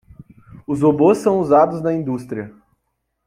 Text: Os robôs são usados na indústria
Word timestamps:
Os 0.65 0.81
robôs 0.81 1.19
são 1.19 1.37
usados 1.39 1.79
na 1.79 1.93
indústria 1.93 2.51